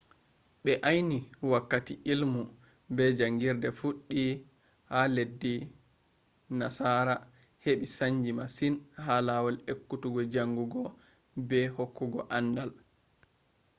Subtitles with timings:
[0.63, 1.17] ɓe ayni
[1.51, 2.41] wakkati illmu
[2.95, 4.21] be jaangirde fuɗɗi
[4.97, 5.53] a leddi
[6.59, 7.15] nasara
[7.63, 10.81] heɓɓi saanji masin ha lawol ekkutuggo jaangugo
[11.47, 12.71] be hokkugo aandal